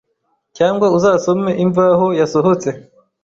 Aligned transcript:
cyangwa 0.57 0.87
uzasome 0.97 1.51
Imvaho 1.63 2.07
yasohotse 2.19 2.69